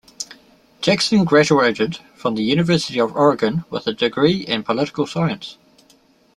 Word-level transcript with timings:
Jackson 0.81 1.25
graduated 1.25 1.97
from 2.15 2.33
the 2.33 2.41
University 2.41 2.99
of 2.99 3.15
Oregon 3.15 3.65
with 3.69 3.85
a 3.85 3.93
degree 3.93 4.37
in 4.37 4.63
political 4.63 5.05
science. 5.05 5.59